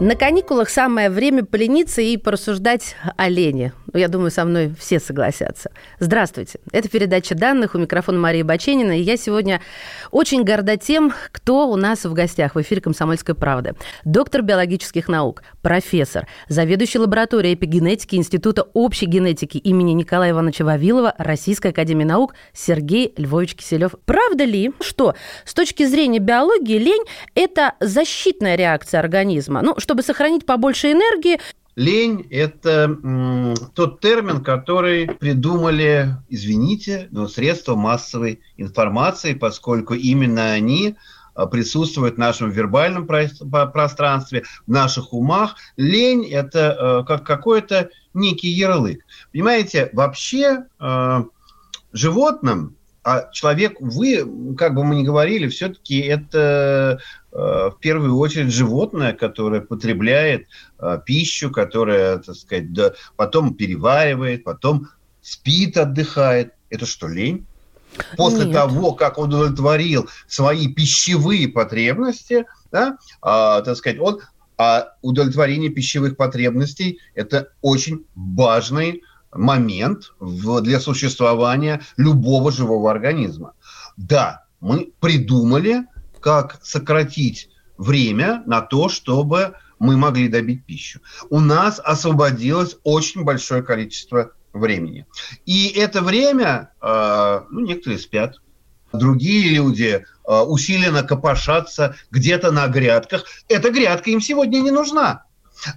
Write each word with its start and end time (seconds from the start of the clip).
На 0.00 0.16
каникулах 0.16 0.70
самое 0.70 1.10
время 1.10 1.44
полениться 1.44 2.00
и 2.00 2.16
порассуждать 2.16 2.96
о 3.18 3.28
лени. 3.28 3.74
Я 3.92 4.08
думаю, 4.08 4.30
со 4.30 4.44
мной 4.44 4.72
все 4.78 5.00
согласятся. 5.00 5.70
Здравствуйте. 5.98 6.60
Это 6.72 6.88
передача 6.88 7.34
данных. 7.34 7.74
У 7.74 7.78
микрофона 7.78 8.18
Мария 8.18 8.44
Баченина. 8.44 8.98
И 8.98 9.02
я 9.02 9.16
сегодня 9.16 9.60
очень 10.10 10.44
горда 10.44 10.76
тем, 10.76 11.12
кто 11.32 11.68
у 11.68 11.76
нас 11.76 12.04
в 12.04 12.12
гостях 12.12 12.54
в 12.54 12.60
эфире 12.60 12.80
«Комсомольской 12.80 13.34
правды». 13.34 13.74
Доктор 14.04 14.42
биологических 14.42 15.08
наук, 15.08 15.42
профессор, 15.62 16.26
заведующий 16.48 16.98
лабораторией 16.98 17.54
эпигенетики 17.54 18.16
Института 18.16 18.66
общей 18.74 19.06
генетики 19.06 19.58
имени 19.58 19.92
Николая 19.92 20.30
Ивановича 20.30 20.64
Вавилова 20.64 21.14
Российской 21.18 21.68
академии 21.68 22.04
наук 22.04 22.34
Сергей 22.52 23.14
Львович 23.16 23.56
Киселев. 23.56 23.94
Правда 24.04 24.44
ли, 24.44 24.72
что 24.80 25.14
с 25.44 25.54
точки 25.54 25.86
зрения 25.86 26.18
биологии 26.18 26.78
лень– 26.78 27.04
это 27.34 27.74
защитная 27.80 28.56
реакция 28.56 29.00
организма? 29.00 29.62
Ну, 29.62 29.74
чтобы 29.78 30.02
сохранить 30.02 30.46
побольше 30.46 30.92
энергии, 30.92 31.40
Лень– 31.76 32.26
это 32.30 32.98
м, 33.02 33.54
тот 33.74 34.00
термин, 34.00 34.42
который 34.42 35.06
придумали, 35.06 36.16
извините, 36.28 37.08
но 37.10 37.28
средства 37.28 37.76
массовой 37.76 38.40
информации, 38.56 39.34
поскольку 39.34 39.94
именно 39.94 40.52
они 40.52 40.96
а, 41.34 41.46
присутствуют 41.46 42.16
в 42.16 42.18
нашем 42.18 42.50
вербальном 42.50 43.06
про- 43.06 43.28
пространстве, 43.66 44.44
в 44.66 44.70
наших 44.70 45.12
умах. 45.12 45.56
Лень– 45.76 46.26
это 46.30 47.02
э, 47.02 47.06
как 47.06 47.24
какой-то 47.24 47.90
некий 48.14 48.48
ярлык. 48.48 49.04
Понимаете, 49.32 49.90
вообще 49.92 50.64
э, 50.78 51.24
животным 51.92 52.76
а 53.02 53.30
человек, 53.32 53.76
вы, 53.80 54.54
как 54.56 54.74
бы 54.74 54.84
мы 54.84 54.96
ни 54.96 55.04
говорили, 55.04 55.48
все-таки 55.48 56.00
это 56.00 57.00
в 57.32 57.76
первую 57.80 58.16
очередь 58.16 58.52
животное, 58.52 59.12
которое 59.12 59.60
потребляет 59.60 60.46
э, 60.78 60.98
пищу, 61.04 61.50
которое, 61.50 62.18
так 62.18 62.34
сказать, 62.34 62.72
да, 62.72 62.92
потом 63.16 63.54
переваривает, 63.54 64.44
потом 64.44 64.88
спит, 65.22 65.76
отдыхает. 65.76 66.54
Это 66.70 66.86
что, 66.86 67.08
лень? 67.08 67.46
После 68.16 68.44
Нет. 68.46 68.54
того, 68.54 68.92
как 68.92 69.18
он 69.18 69.34
удовлетворил 69.34 70.08
свои 70.28 70.68
пищевые 70.72 71.48
потребности, 71.48 72.46
да, 72.70 72.98
а, 73.20 73.60
так 73.62 73.76
сказать, 73.76 73.98
он 73.98 74.20
а 74.60 74.92
удовлетворение 75.00 75.70
пищевых 75.70 76.18
потребностей– 76.18 76.98
это 77.14 77.48
очень 77.62 78.04
важный 78.14 79.02
момент 79.32 80.12
в, 80.20 80.60
для 80.60 80.80
существования 80.80 81.80
любого 81.96 82.52
живого 82.52 82.90
организма. 82.90 83.54
Да, 83.96 84.44
мы 84.60 84.92
придумали, 85.00 85.86
как 86.20 86.58
сократить 86.62 87.48
время 87.76 88.42
на 88.46 88.60
то, 88.60 88.88
чтобы 88.88 89.54
мы 89.78 89.96
могли 89.96 90.28
добить 90.28 90.64
пищу. 90.64 91.00
У 91.30 91.40
нас 91.40 91.80
освободилось 91.82 92.76
очень 92.84 93.24
большое 93.24 93.62
количество 93.62 94.32
времени. 94.52 95.06
И 95.46 95.68
это 95.68 96.02
время, 96.02 96.72
э, 96.82 97.40
ну, 97.50 97.60
некоторые 97.60 97.98
спят, 97.98 98.36
другие 98.92 99.54
люди 99.54 100.04
э, 100.28 100.40
усиленно 100.40 101.02
копошатся 101.02 101.96
где-то 102.10 102.50
на 102.50 102.66
грядках. 102.68 103.24
Эта 103.48 103.70
грядка 103.70 104.10
им 104.10 104.20
сегодня 104.20 104.60
не 104.60 104.70
нужна. 104.70 105.24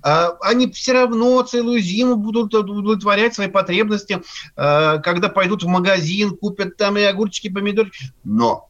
А, 0.01 0.37
они 0.41 0.71
все 0.71 0.93
равно 0.93 1.41
целую 1.43 1.81
зиму 1.81 2.15
будут 2.15 2.53
удовлетворять 2.53 3.35
свои 3.35 3.47
потребности, 3.47 4.21
а, 4.55 4.99
когда 4.99 5.29
пойдут 5.29 5.63
в 5.63 5.67
магазин, 5.67 6.37
купят 6.37 6.77
там 6.77 6.97
и 6.97 7.01
огурчики, 7.01 7.47
и 7.47 7.51
помидорчики. 7.51 8.13
Но 8.23 8.69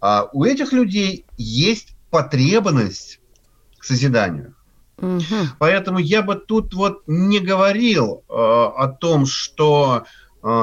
а, 0.00 0.28
у 0.32 0.44
этих 0.44 0.72
людей 0.72 1.26
есть 1.36 1.96
потребность 2.10 3.20
к 3.78 3.84
созиданию. 3.84 4.54
Угу. 4.98 5.22
Поэтому 5.58 5.98
я 5.98 6.22
бы 6.22 6.36
тут 6.36 6.72
вот 6.74 7.02
не 7.06 7.38
говорил 7.40 8.24
о 8.28 8.88
том, 8.88 9.26
что 9.26 10.06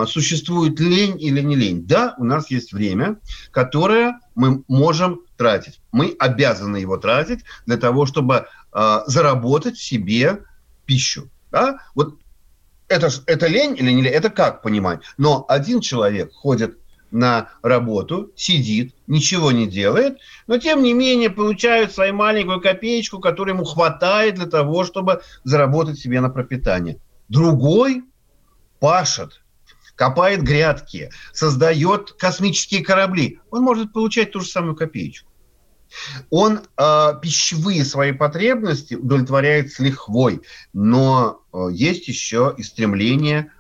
существует 0.07 0.79
лень 0.79 1.21
или 1.21 1.41
не 1.41 1.55
лень. 1.55 1.85
Да, 1.85 2.15
у 2.17 2.23
нас 2.23 2.49
есть 2.49 2.71
время, 2.71 3.17
которое 3.51 4.19
мы 4.33 4.63
можем 4.67 5.21
тратить. 5.37 5.81
Мы 5.91 6.15
обязаны 6.19 6.77
его 6.77 6.97
тратить 6.97 7.41
для 7.65 7.77
того, 7.77 8.05
чтобы 8.05 8.47
э, 8.71 8.99
заработать 9.07 9.77
себе 9.77 10.45
пищу. 10.85 11.29
Да? 11.51 11.79
Вот 11.95 12.17
это, 12.87 13.09
это 13.25 13.47
лень 13.47 13.75
или 13.77 13.91
не 13.91 14.01
лень, 14.01 14.13
это 14.13 14.29
как 14.29 14.61
понимать? 14.61 15.01
Но 15.17 15.45
один 15.47 15.81
человек 15.81 16.31
ходит 16.33 16.77
на 17.13 17.49
работу, 17.61 18.31
сидит, 18.35 18.95
ничего 19.07 19.51
не 19.51 19.67
делает, 19.67 20.17
но 20.47 20.57
тем 20.57 20.83
не 20.83 20.93
менее 20.93 21.29
получает 21.29 21.93
свою 21.93 22.13
маленькую 22.13 22.59
копеечку, 22.59 23.19
которую 23.19 23.55
ему 23.55 23.65
хватает 23.65 24.35
для 24.35 24.47
того, 24.47 24.83
чтобы 24.83 25.21
заработать 25.43 25.99
себе 25.99 26.19
на 26.21 26.29
пропитание. 26.29 26.99
Другой 27.29 28.03
пашет, 28.79 29.43
копает 29.95 30.41
грядки, 30.41 31.11
создает 31.31 32.13
космические 32.13 32.83
корабли. 32.83 33.39
Он 33.51 33.61
может 33.61 33.93
получать 33.93 34.31
ту 34.31 34.41
же 34.41 34.47
самую 34.47 34.75
копеечку. 34.75 35.29
Он 36.31 36.61
э, 36.77 37.13
пищевые 37.21 37.85
свои 37.85 38.11
потребности 38.11 38.95
удовлетворяет 38.95 39.71
с 39.71 39.77
лихвой, 39.77 40.41
но 40.73 41.43
э, 41.53 41.67
есть 41.71 42.07
еще 42.07 42.55
и 42.57 42.63
стремление, 42.63 43.51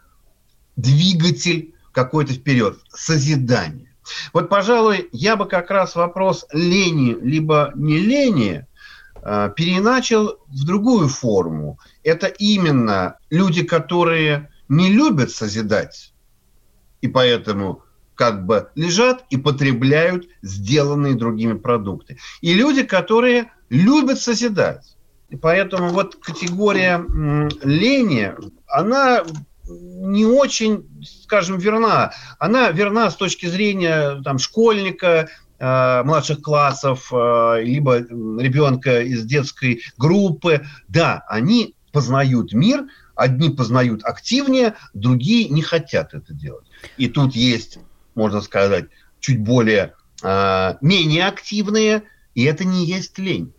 двигатель 0.75 1.75
какой-то 1.93 2.33
вперед, 2.33 2.77
созидание. 2.89 3.93
Вот, 4.33 4.49
пожалуй, 4.49 5.07
я 5.11 5.37
бы 5.37 5.45
как 5.45 5.71
раз 5.71 5.95
вопрос 5.95 6.45
лени 6.51 7.15
либо 7.21 7.71
не 7.75 7.99
лени 7.99 8.67
э, 9.21 9.49
переначал 9.55 10.37
в 10.47 10.65
другую 10.65 11.07
форму. 11.07 11.79
Это 12.03 12.27
именно 12.27 13.17
люди, 13.29 13.63
которые 13.63 14.49
не 14.67 14.91
любят 14.91 15.31
созидать, 15.31 16.13
и 17.01 17.07
поэтому 17.07 17.83
как 18.15 18.45
бы 18.45 18.69
лежат 18.75 19.25
и 19.29 19.37
потребляют 19.37 20.27
сделанные 20.41 21.15
другими 21.15 21.53
продукты. 21.53 22.17
И 22.41 22.53
люди, 22.53 22.83
которые 22.83 23.51
любят 23.69 24.19
созидать. 24.19 24.95
И 25.29 25.35
поэтому 25.35 25.89
вот 25.89 26.15
категория 26.15 27.03
лени, 27.63 28.33
она 28.67 29.23
не 29.67 30.25
очень, 30.25 30.85
скажем, 31.23 31.57
верна. 31.57 32.11
Она 32.39 32.69
верна 32.71 33.09
с 33.09 33.15
точки 33.15 33.45
зрения 33.45 34.21
там, 34.23 34.37
школьника, 34.37 35.29
э, 35.59 36.03
младших 36.03 36.41
классов, 36.41 37.11
э, 37.11 37.61
либо 37.63 37.97
ребенка 37.97 39.01
из 39.01 39.23
детской 39.25 39.81
группы. 39.97 40.65
Да, 40.87 41.23
они 41.27 41.75
познают 41.91 42.53
мир, 42.53 42.85
одни 43.15 43.49
познают 43.49 44.03
активнее, 44.03 44.75
другие 44.93 45.47
не 45.49 45.61
хотят 45.61 46.13
это 46.13 46.33
делать. 46.33 46.65
И 46.97 47.07
тут 47.07 47.35
есть 47.35 47.79
можно 48.15 48.41
сказать, 48.41 48.85
чуть 49.19 49.41
более 49.41 49.93
э, 50.21 50.75
менее 50.81 51.27
активные, 51.27 52.03
и 52.35 52.43
это 52.43 52.65
не 52.65 52.85
есть 52.85 53.17
лень. 53.17 53.53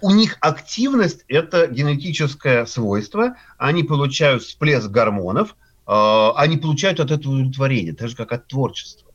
У 0.00 0.10
них 0.10 0.36
активность– 0.40 1.24
это 1.28 1.66
генетическое 1.66 2.66
свойство, 2.66 3.36
они 3.56 3.82
получают 3.82 4.42
всплеск 4.42 4.88
гормонов, 4.88 5.56
э, 5.86 6.28
они 6.36 6.56
получают 6.56 7.00
от 7.00 7.10
этого 7.10 7.34
удовлетворение, 7.34 7.94
так 7.94 8.08
же, 8.08 8.16
как 8.16 8.32
от 8.32 8.46
творчества. 8.46 9.08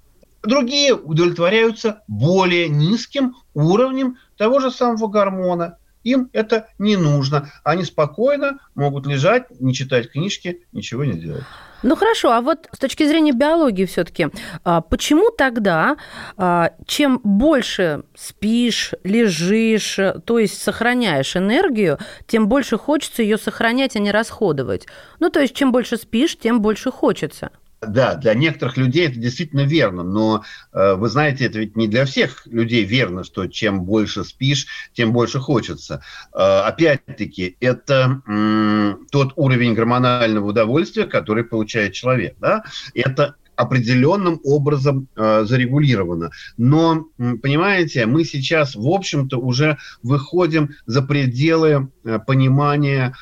Другие 0.43 0.93
удовлетворяются 0.93 2.03
более 2.07 2.67
низким 2.67 3.35
уровнем 3.53 4.17
того 4.37 4.59
же 4.59 4.71
самого 4.71 5.07
гормона. 5.07 5.77
Им 6.03 6.29
это 6.33 6.67
не 6.79 6.97
нужно. 6.97 7.51
Они 7.63 7.83
спокойно 7.83 8.59
могут 8.75 9.07
лежать, 9.07 9.45
не 9.59 9.73
читать 9.73 10.11
книжки, 10.11 10.61
ничего 10.71 11.05
не 11.05 11.13
делать. 11.13 11.43
Ну 11.83 11.97
хорошо, 11.97 12.31
а 12.31 12.41
вот 12.41 12.69
с 12.71 12.79
точки 12.79 13.05
зрения 13.05 13.33
биологии 13.33 13.83
все-таки, 13.85 14.27
а, 14.63 14.79
почему 14.79 15.29
тогда, 15.31 15.97
а, 16.37 16.71
чем 16.87 17.19
больше 17.23 18.03
спишь, 18.15 18.93
лежишь, 19.03 19.99
то 20.25 20.39
есть 20.39 20.61
сохраняешь 20.61 21.35
энергию, 21.35 21.99
тем 22.25 22.47
больше 22.47 22.77
хочется 22.77 23.21
ее 23.21 23.37
сохранять, 23.37 23.97
а 23.97 23.99
не 23.99 24.11
расходовать? 24.11 24.87
Ну 25.19 25.29
то 25.29 25.41
есть 25.41 25.53
чем 25.53 25.73
больше 25.73 25.97
спишь, 25.97 26.37
тем 26.37 26.61
больше 26.61 26.89
хочется. 26.89 27.51
Да, 27.87 28.15
для 28.15 28.33
некоторых 28.33 28.77
людей 28.77 29.07
это 29.07 29.19
действительно 29.19 29.61
верно, 29.61 30.03
но 30.03 30.43
э, 30.71 30.95
вы 30.95 31.09
знаете, 31.09 31.45
это 31.45 31.59
ведь 31.59 31.75
не 31.75 31.87
для 31.87 32.05
всех 32.05 32.45
людей 32.47 32.83
верно, 32.83 33.23
что 33.23 33.47
чем 33.47 33.81
больше 33.81 34.23
спишь, 34.23 34.67
тем 34.93 35.13
больше 35.13 35.39
хочется. 35.39 36.03
Э, 36.33 36.61
опять-таки, 36.61 37.57
это 37.59 38.21
э, 38.27 38.95
тот 39.11 39.33
уровень 39.35 39.73
гормонального 39.73 40.47
удовольствия, 40.47 41.05
который 41.05 41.43
получает 41.43 41.93
человек. 41.93 42.35
Да? 42.39 42.63
Это 42.93 43.35
определенным 43.55 44.39
образом 44.43 45.07
э, 45.15 45.43
зарегулировано. 45.45 46.31
Но, 46.57 47.07
понимаете, 47.17 48.05
мы 48.05 48.23
сейчас, 48.25 48.75
в 48.75 48.87
общем-то, 48.87 49.37
уже 49.37 49.77
выходим 50.01 50.71
за 50.85 51.01
пределы 51.01 51.89
э, 52.03 52.19
понимания 52.25 53.13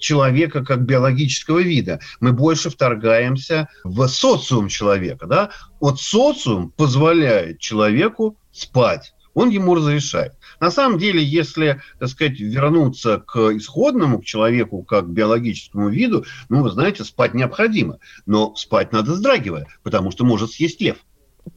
человека 0.00 0.64
как 0.64 0.84
биологического 0.84 1.60
вида. 1.60 2.00
Мы 2.20 2.32
больше 2.32 2.70
вторгаемся 2.70 3.68
в 3.84 4.06
социум 4.08 4.68
человека. 4.68 5.26
Да? 5.26 5.50
Вот 5.80 6.00
социум 6.00 6.70
позволяет 6.70 7.58
человеку 7.58 8.36
спать. 8.52 9.12
Он 9.34 9.50
ему 9.50 9.74
разрешает. 9.74 10.32
На 10.60 10.70
самом 10.70 10.98
деле, 10.98 11.22
если, 11.22 11.82
так 11.98 12.08
сказать, 12.08 12.40
вернуться 12.40 13.18
к 13.18 13.36
исходному, 13.54 14.20
к 14.20 14.24
человеку 14.24 14.82
как 14.82 15.10
биологическому 15.10 15.90
виду, 15.90 16.24
ну, 16.48 16.62
вы 16.62 16.70
знаете, 16.70 17.04
спать 17.04 17.34
необходимо. 17.34 17.98
Но 18.24 18.54
спать 18.56 18.92
надо 18.92 19.12
вздрагивая, 19.12 19.66
потому 19.82 20.10
что 20.10 20.24
может 20.24 20.52
съесть 20.52 20.80
лев. 20.80 20.96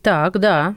Так, 0.01 0.39
да. 0.39 0.75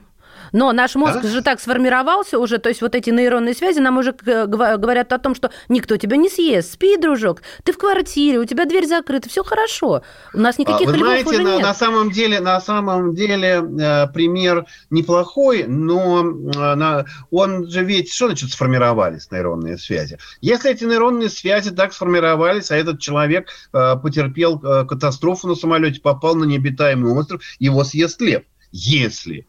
Но 0.53 0.73
наш 0.73 0.95
мозг 0.95 1.21
да? 1.23 1.29
же 1.29 1.43
так 1.43 1.61
сформировался 1.61 2.39
уже, 2.39 2.59
то 2.59 2.69
есть 2.69 2.83
вот 2.83 2.95
эти 2.95 3.11
нейронные 3.11 3.55
связи 3.55 3.81
нам 3.81 3.99
уже 3.99 4.13
говорят 4.13 5.13
о 5.13 5.19
том, 5.19 5.35
что 5.35 5.51
никто 5.69 5.97
тебя 5.97 6.17
не 6.17 6.29
съест. 6.29 6.75
Спи, 6.75 6.97
дружок, 6.97 7.43
ты 7.65 7.73
в 7.73 7.79
квартире, 7.79 8.39
у 8.39 8.45
тебя 8.45 8.65
дверь 8.65 8.87
закрыта, 8.87 9.29
все 9.29 9.43
хорошо. 9.43 10.03
У 10.35 10.39
нас 10.39 10.59
никаких 10.59 10.89
Вы 10.89 10.99
знаете, 10.99 11.29
уже 11.29 11.43
на, 11.43 11.55
нет. 11.57 11.63
на 11.63 11.75
самом 11.75 12.11
деле, 12.11 12.41
на 12.41 12.61
самом 12.61 13.15
деле 13.15 13.63
э, 13.81 14.07
пример 14.09 14.67
неплохой, 14.91 15.65
но 15.67 16.21
э, 16.21 16.75
на, 16.75 17.07
он 17.31 17.69
же 17.69 17.85
ведь 17.85 18.13
что 18.13 18.27
значит 18.27 18.51
сформировались 18.51 19.31
нейронные 19.31 19.79
связи? 19.79 20.19
Если 20.41 20.71
эти 20.71 20.85
нейронные 20.85 21.31
связи 21.31 21.71
так 21.71 21.93
сформировались, 21.93 22.71
а 22.71 22.77
этот 22.77 23.01
человек 23.01 23.49
э, 23.73 23.97
потерпел 23.97 24.61
э, 24.63 24.85
катастрофу 24.87 25.49
на 25.49 25.55
самолете, 25.55 26.01
попал 26.01 26.35
на 26.35 26.45
необитаемый 26.45 27.13
остров, 27.13 27.43
его 27.59 27.85
съест 27.85 28.21
лев. 28.21 28.43
Если 28.73 29.47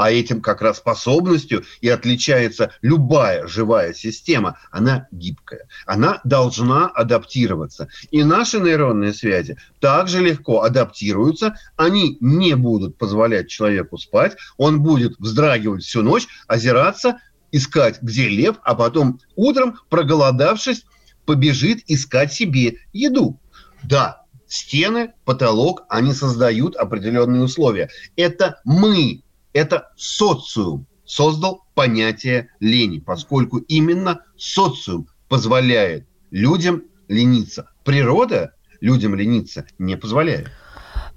а 0.00 0.10
этим 0.10 0.40
как 0.40 0.62
раз 0.62 0.78
способностью 0.78 1.62
и 1.82 1.88
отличается 1.90 2.72
любая 2.80 3.46
живая 3.46 3.92
система. 3.92 4.58
Она 4.70 5.08
гибкая. 5.12 5.68
Она 5.84 6.22
должна 6.24 6.86
адаптироваться. 6.86 7.88
И 8.10 8.24
наши 8.24 8.60
нейронные 8.60 9.12
связи 9.12 9.58
также 9.78 10.20
легко 10.20 10.62
адаптируются. 10.62 11.54
Они 11.76 12.16
не 12.22 12.56
будут 12.56 12.96
позволять 12.96 13.50
человеку 13.50 13.98
спать. 13.98 14.38
Он 14.56 14.82
будет 14.82 15.16
вздрагивать 15.18 15.84
всю 15.84 16.00
ночь, 16.00 16.26
озираться, 16.46 17.18
искать, 17.52 18.00
где 18.00 18.26
лев, 18.26 18.56
а 18.62 18.74
потом 18.74 19.20
утром, 19.36 19.80
проголодавшись, 19.90 20.86
побежит 21.26 21.80
искать 21.88 22.32
себе 22.32 22.78
еду. 22.94 23.38
Да, 23.82 24.24
стены, 24.46 25.12
потолок, 25.26 25.82
они 25.90 26.14
создают 26.14 26.74
определенные 26.74 27.42
условия. 27.42 27.90
Это 28.16 28.62
мы 28.64 29.24
это 29.52 29.92
социум 29.96 30.86
создал 31.04 31.64
понятие 31.74 32.50
лени, 32.60 33.00
поскольку 33.00 33.58
именно 33.58 34.24
социум 34.36 35.08
позволяет 35.28 36.06
людям 36.30 36.84
лениться. 37.08 37.70
Природа 37.84 38.54
людям 38.80 39.14
лениться 39.14 39.66
не 39.78 39.96
позволяет. 39.96 40.50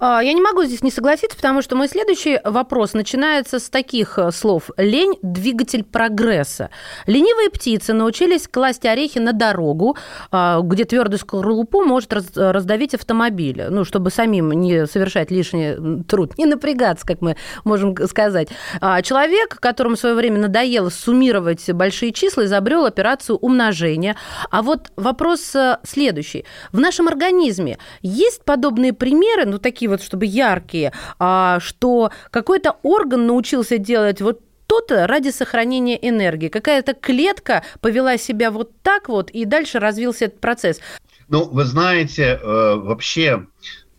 А, 0.06 0.22
я 0.22 0.34
не 0.34 0.42
могу 0.42 0.66
здесь 0.66 0.84
не 0.84 0.92
согласиться, 0.92 1.38
потому 1.38 1.62
что 1.62 1.78
мой 1.78 1.88
следующий 1.88 2.38
вопрос 2.44 2.92
начинается 2.92 3.58
с 3.58 3.70
таких 3.70 4.20
э, 4.20 4.32
слов. 4.32 4.70
Лень– 4.76 5.16
двигатель 5.22 5.86
прогресса. 5.86 6.72
Ленивые 7.08 7.50
птицы 7.50 7.94
научились 7.94 8.50
класть 8.50 8.86
орехи 8.86 9.20
на 9.20 9.32
дорогу, 9.32 9.96
а, 10.30 10.60
где 10.60 10.84
твердую 10.84 11.20
скорлупу 11.20 11.86
может 11.86 12.12
раздавить 12.12 12.94
автомобиль, 12.96 13.68
ну, 13.70 13.86
чтобы 13.86 14.10
самим 14.10 14.52
не 14.52 14.88
совершать 14.88 15.32
лишний 15.32 16.04
труд, 16.04 16.38
не 16.38 16.48
напрягаться, 16.48 17.08
как 17.08 17.22
мы 17.22 17.38
можем 17.64 17.96
сказать. 18.10 18.50
А, 18.82 19.02
человек, 19.04 19.58
которому 19.62 19.96
в 19.96 20.00
свое 20.00 20.16
время 20.16 20.38
надоело 20.38 20.90
суммировать 20.90 21.72
большие 21.72 22.12
числа, 22.12 22.44
изобрел 22.44 22.86
операцию 22.86 23.38
умножения. 23.38 24.18
А 24.52 24.64
вот 24.64 24.92
вопрос 24.98 25.56
э, 25.56 25.78
следующий. 25.84 26.44
В 26.74 26.82
нашем 26.82 27.08
организме 27.08 27.78
есть 28.02 28.44
подобные 28.44 28.92
примеры, 28.92 29.46
ну, 29.46 29.60
такие 29.60 29.93
вот, 29.94 30.04
чтобы 30.04 30.26
яркие, 30.26 30.92
а, 31.20 31.60
что 31.60 32.12
какой-то 32.32 32.78
орган 32.84 33.28
научился 33.28 33.78
делать 33.78 34.22
вот 34.22 34.42
то-то 34.68 35.08
ради 35.08 35.30
сохранения 35.30 35.98
энергии. 36.08 36.48
Какая-то 36.50 36.94
клетка 36.94 37.64
повела 37.80 38.18
себя 38.18 38.50
вот 38.50 38.72
так 38.82 39.10
вот, 39.10 39.30
и 39.30 39.46
дальше 39.46 39.80
развился 39.80 40.26
этот 40.26 40.40
процесс. 40.40 40.80
Ну, 41.28 41.46
вы 41.46 41.64
знаете, 41.66 42.40
э, 42.42 42.76
вообще 42.76 43.46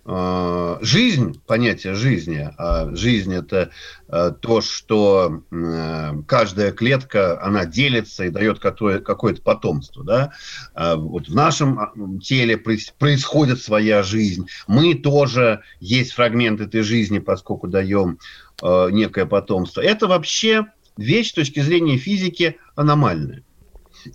жизнь, 0.07 1.41
понятие 1.47 1.95
жизни, 1.95 2.51
а 2.59 2.95
жизнь 2.95 3.35
это 3.35 3.71
э, 4.09 4.33
то, 4.39 4.61
что 4.61 5.43
э, 5.51 6.13
каждая 6.29 6.73
клетка, 6.73 7.43
она 7.43 7.65
делится 7.65 8.25
и 8.25 8.31
дает 8.31 8.59
какое-то 8.59 9.41
потомство. 9.43 10.05
Да? 10.05 10.33
А 10.75 10.97
вот 10.97 11.29
в 11.29 11.35
нашем 11.35 12.21
теле 12.21 12.59
происходит 12.59 13.63
своя 13.63 14.03
жизнь. 14.03 14.47
Мы 14.67 14.95
тоже 14.95 15.63
есть 15.81 16.13
фрагмент 16.13 16.61
этой 16.61 16.83
жизни, 16.83 17.19
поскольку 17.19 17.67
даем 17.67 18.19
некое 18.63 19.27
потомство. 19.27 19.81
Это 19.81 20.07
вообще 20.07 20.67
вещь 20.97 21.31
с 21.31 21.35
точки 21.35 21.61
зрения 21.61 21.97
физики 21.97 22.59
аномальная. 22.77 23.43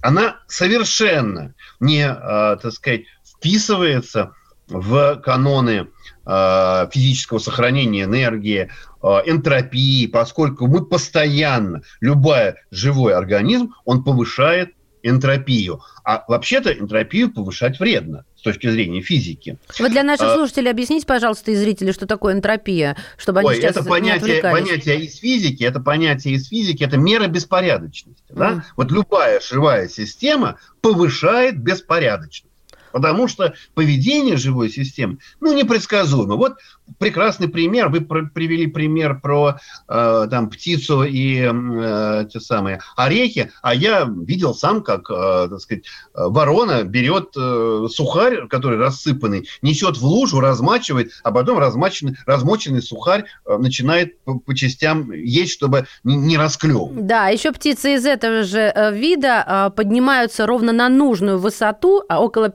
Она 0.01 0.39
совершенно 0.47 1.55
не, 1.79 2.07
так 2.07 2.71
сказать, 2.71 3.05
вписывается 3.23 4.33
в 4.69 5.17
каноны 5.17 5.87
э, 6.25 6.87
физического 6.91 7.39
сохранения 7.39 8.03
энергии, 8.03 8.69
э, 9.01 9.07
энтропии, 9.25 10.07
поскольку 10.07 10.67
мы 10.67 10.85
постоянно, 10.85 11.81
любой 11.99 12.55
живой 12.71 13.13
организм, 13.13 13.73
он 13.85 14.03
повышает 14.03 14.73
энтропию. 15.01 15.81
А 16.03 16.23
вообще-то 16.27 16.71
энтропию 16.71 17.31
повышать 17.31 17.79
вредно 17.79 18.25
с 18.35 18.41
точки 18.41 18.69
зрения 18.69 19.01
физики. 19.01 19.57
Вы 19.79 19.89
для 19.89 20.03
наших 20.03 20.27
а, 20.27 20.35
слушателей 20.35 20.71
объясните, 20.71 21.05
пожалуйста, 21.05 21.51
и 21.51 21.55
зрителей, 21.55 21.93
что 21.93 22.05
такое 22.05 22.33
энтропия, 22.33 22.97
чтобы 23.17 23.39
они 23.39 23.49
Ой, 23.49 23.55
сейчас 23.55 23.77
это 23.77 23.83
понятие, 23.83 24.41
понятие 24.41 25.01
из 25.05 25.17
физики, 25.17 25.63
это 25.63 25.79
понятие 25.79 26.35
из 26.35 26.47
физики, 26.47 26.83
это 26.83 26.97
мера 26.97 27.27
беспорядочности. 27.27 28.31
Mm. 28.31 28.35
Да? 28.37 28.65
Вот 28.75 28.91
любая 28.91 29.39
живая 29.39 29.87
система 29.87 30.57
повышает 30.81 31.57
беспорядочность. 31.59 32.48
Потому 32.91 33.27
что 33.27 33.53
поведение 33.73 34.37
живой 34.37 34.69
системы, 34.69 35.17
ну, 35.39 35.53
непредсказуемо. 35.53 36.35
Вот 36.35 36.57
прекрасный 36.97 37.47
пример. 37.47 37.89
Вы 37.89 38.01
привели 38.01 38.67
пример 38.67 39.19
про 39.19 39.57
э, 39.87 40.27
там 40.29 40.49
птицу 40.49 41.03
и 41.03 41.41
э, 41.41 42.25
те 42.31 42.39
самые 42.39 42.79
орехи, 42.95 43.51
а 43.61 43.75
я 43.75 44.09
видел 44.25 44.53
сам, 44.53 44.81
как, 44.81 45.09
э, 45.09 45.47
так 45.49 45.59
сказать, 45.59 45.83
ворона 46.13 46.83
берет 46.83 47.29
э, 47.37 47.87
сухарь, 47.89 48.47
который 48.47 48.77
рассыпанный, 48.77 49.47
несет 49.61 49.97
в 49.97 50.03
лужу, 50.03 50.39
размачивает, 50.39 51.11
а 51.23 51.31
потом 51.31 51.59
размаченный, 51.59 52.15
размоченный 52.25 52.81
сухарь 52.81 53.25
э, 53.45 53.57
начинает 53.57 54.19
по, 54.23 54.39
по 54.39 54.55
частям 54.55 55.11
есть, 55.11 55.51
чтобы 55.51 55.85
не, 56.03 56.15
не 56.15 56.37
расклевывать. 56.37 57.05
Да, 57.05 57.27
еще 57.27 57.51
птицы 57.51 57.95
из 57.95 58.05
этого 58.05 58.43
же 58.43 58.59
э, 58.59 58.93
вида 58.93 59.45
э, 59.45 59.75
поднимаются 59.75 60.45
ровно 60.45 60.71
на 60.71 60.89
нужную 60.89 61.39
высоту, 61.39 62.03
а 62.09 62.21
около 62.21 62.49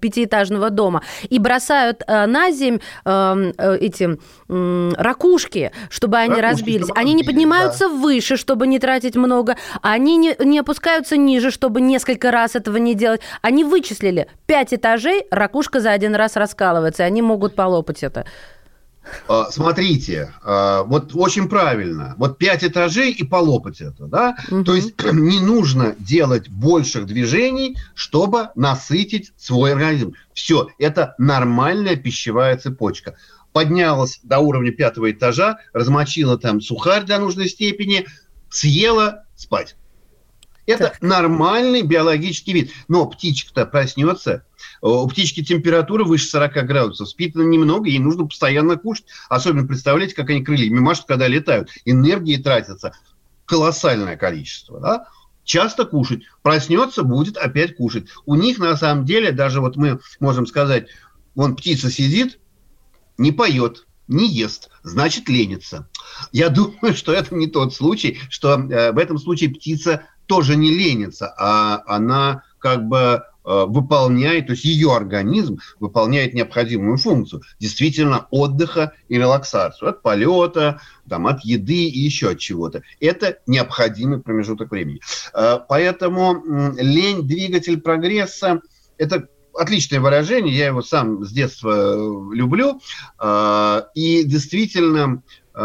пятиэтажного 0.00 0.70
дома, 0.70 1.02
и 1.28 1.38
бросают 1.38 2.02
на 2.06 2.50
земь 2.50 2.78
эти 3.04 4.18
ракушки, 4.48 5.72
чтобы 5.90 6.18
они 6.18 6.40
ракушки, 6.40 6.50
разбились. 6.50 6.84
Чтобы 6.86 7.00
они 7.00 7.14
не 7.14 7.24
поднимаются 7.24 7.88
да. 7.88 7.94
выше, 7.94 8.36
чтобы 8.36 8.66
не 8.66 8.78
тратить 8.78 9.16
много, 9.16 9.56
они 9.82 10.16
не, 10.16 10.36
не 10.38 10.58
опускаются 10.58 11.16
ниже, 11.16 11.50
чтобы 11.50 11.80
несколько 11.80 12.30
раз 12.30 12.56
этого 12.56 12.76
не 12.76 12.94
делать. 12.94 13.20
Они 13.42 13.64
вычислили 13.64 14.28
пять 14.46 14.74
этажей, 14.74 15.26
ракушка 15.30 15.80
за 15.80 15.92
один 15.92 16.14
раз 16.14 16.36
раскалывается, 16.36 17.02
и 17.02 17.06
они 17.06 17.22
могут 17.22 17.54
полопать 17.54 18.02
это. 18.02 18.26
А, 19.28 19.50
смотрите, 19.50 20.32
а, 20.42 20.82
вот 20.84 21.12
очень 21.14 21.48
правильно. 21.48 22.14
Вот 22.18 22.38
пять 22.38 22.64
этажей 22.64 23.12
и 23.12 23.24
полопать 23.24 23.80
это, 23.80 24.06
да? 24.06 24.36
Угу. 24.50 24.64
То 24.64 24.74
есть 24.74 24.94
не 25.12 25.40
нужно 25.40 25.94
делать 25.98 26.48
больших 26.48 27.06
движений, 27.06 27.76
чтобы 27.94 28.50
насытить 28.54 29.32
свой 29.36 29.72
организм. 29.72 30.14
Все, 30.32 30.68
это 30.78 31.14
нормальная 31.18 31.96
пищевая 31.96 32.56
цепочка 32.56 33.14
поднялась 33.54 34.18
до 34.24 34.40
уровня 34.40 34.72
пятого 34.72 35.12
этажа, 35.12 35.58
размочила 35.72 36.36
там 36.36 36.60
сухарь 36.60 37.04
до 37.04 37.20
нужной 37.20 37.48
степени, 37.48 38.04
съела, 38.50 39.24
спать. 39.36 39.76
Это 40.66 40.88
так. 40.88 41.02
нормальный 41.02 41.82
биологический 41.82 42.52
вид. 42.52 42.72
Но 42.88 43.06
птичка-то 43.06 43.66
проснется, 43.66 44.44
у 44.80 45.06
птички 45.08 45.42
температура 45.42 46.04
выше 46.04 46.26
40 46.26 46.66
градусов, 46.66 47.08
спит 47.08 47.36
она 47.36 47.44
немного, 47.44 47.88
ей 47.88 47.98
нужно 47.98 48.26
постоянно 48.26 48.76
кушать. 48.76 49.06
Особенно 49.28 49.66
представляете, 49.66 50.14
как 50.14 50.30
они 50.30 50.44
крыльями 50.44 50.78
машут, 50.78 51.06
когда 51.06 51.28
летают. 51.28 51.70
Энергии 51.84 52.36
тратится 52.36 52.92
колоссальное 53.46 54.16
количество. 54.16 54.80
Да? 54.80 55.08
часто 55.44 55.84
кушать. 55.84 56.22
Проснется, 56.42 57.02
будет 57.02 57.36
опять 57.36 57.76
кушать. 57.76 58.08
У 58.26 58.34
них 58.34 58.58
на 58.58 58.76
самом 58.76 59.04
деле, 59.04 59.30
даже 59.30 59.60
вот 59.60 59.76
мы 59.76 60.00
можем 60.18 60.46
сказать, 60.46 60.88
вон 61.34 61.54
птица 61.54 61.90
сидит, 61.90 62.38
не 63.18 63.30
поет, 63.30 63.86
не 64.08 64.28
ест, 64.28 64.70
значит 64.82 65.28
ленится. 65.28 65.88
Я 66.32 66.48
думаю, 66.48 66.94
что 66.94 67.12
это 67.12 67.34
не 67.34 67.46
тот 67.46 67.74
случай, 67.74 68.18
что 68.28 68.54
э, 68.54 68.92
в 68.92 68.98
этом 68.98 69.18
случае 69.18 69.50
птица 69.50 70.04
тоже 70.26 70.56
не 70.56 70.70
ленится, 70.70 71.34
а 71.36 71.82
она 71.86 72.42
как 72.58 72.86
бы 72.86 73.22
Э, 73.46 73.66
выполняет, 73.66 74.46
то 74.46 74.52
есть 74.52 74.64
ее 74.64 74.96
организм 74.96 75.58
выполняет 75.78 76.32
необходимую 76.32 76.96
функцию 76.96 77.42
действительно 77.58 78.26
отдыха 78.30 78.94
и 79.08 79.18
релаксацию 79.18 79.90
от 79.90 80.00
полета, 80.00 80.80
там, 81.10 81.26
от 81.26 81.44
еды 81.44 81.84
и 81.84 81.98
еще 81.98 82.30
от 82.30 82.38
чего-то. 82.38 82.82
Это 83.00 83.40
необходимый 83.46 84.20
промежуток 84.20 84.70
времени. 84.70 85.00
Э, 85.34 85.58
поэтому 85.68 86.42
лень– 86.78 87.22
двигатель 87.28 87.78
прогресса– 87.82 88.62
это 88.96 89.28
отличное 89.52 90.00
выражение, 90.00 90.56
я 90.56 90.68
его 90.68 90.80
сам 90.80 91.22
с 91.22 91.30
детства 91.30 91.70
э, 91.70 92.34
люблю. 92.34 92.80
И 93.94 94.24
действительно, 94.24 95.22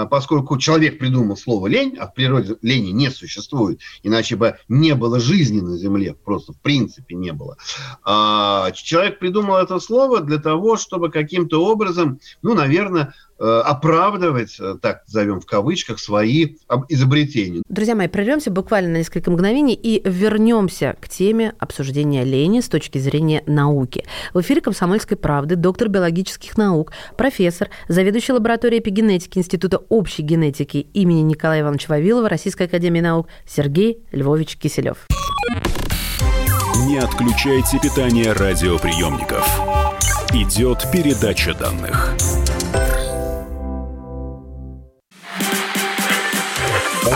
поскольку 0.09 0.57
человек 0.57 0.99
придумал 0.99 1.35
слово 1.35 1.67
лень, 1.67 1.97
а 1.99 2.07
в 2.07 2.13
природе 2.13 2.57
лени 2.61 2.91
не 2.91 3.09
существует, 3.09 3.79
иначе 4.03 4.35
бы 4.35 4.57
не 4.67 4.95
было 4.95 5.19
жизни 5.19 5.61
на 5.61 5.77
Земле, 5.77 6.13
просто 6.13 6.53
в 6.53 6.59
принципе 6.59 7.15
не 7.15 7.33
было. 7.33 7.57
А, 8.03 8.71
человек 8.71 9.19
придумал 9.19 9.57
это 9.57 9.79
слово 9.79 10.21
для 10.21 10.37
того, 10.37 10.77
чтобы 10.77 11.09
каким-то 11.09 11.65
образом, 11.65 12.19
ну, 12.41 12.53
наверное, 12.53 13.13
оправдывать, 13.45 14.57
э, 14.59 14.75
так 14.81 15.03
назовем 15.07 15.39
в 15.39 15.45
кавычках, 15.45 15.99
свои 15.99 16.57
изобретения. 16.89 17.63
Друзья 17.69 17.95
мои, 17.95 18.07
прервемся 18.07 18.51
буквально 18.51 18.89
на 18.91 18.97
несколько 18.97 19.31
мгновений 19.31 19.73
и 19.73 20.01
вернемся 20.07 20.95
к 20.99 21.07
теме 21.07 21.53
обсуждения 21.59 22.23
лени 22.23 22.59
с 22.59 22.67
точки 22.67 22.97
зрения 22.97 23.43
науки. 23.45 24.05
В 24.33 24.41
эфире 24.41 24.61
«Комсомольской 24.61 25.17
правды» 25.17 25.55
доктор 25.55 25.89
биологических 25.89 26.57
наук, 26.57 26.91
профессор, 27.17 27.69
заведующий 27.87 28.33
лабораторией 28.33 28.81
эпигенетики 28.81 29.37
Института 29.37 29.77
общей 29.89 30.23
генетики 30.23 30.87
имени 30.93 31.21
Николая 31.21 31.61
Ивановича 31.61 31.87
Вавилова 31.89 32.29
Российской 32.29 32.63
академии 32.63 33.01
наук 33.01 33.27
Сергей 33.47 34.03
Львович 34.11 34.57
Киселев. 34.57 35.07
Не 36.85 36.97
отключайте 36.97 37.79
питание 37.79 38.31
радиоприемников. 38.31 39.45
Идет 40.33 40.85
передача 40.91 41.53
данных. 41.53 42.15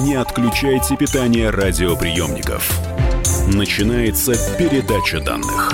Не 0.00 0.14
отключайте 0.16 0.96
питание 0.96 1.48
радиоприемников. 1.50 2.70
Начинается 3.46 4.32
передача 4.58 5.20
данных. 5.20 5.72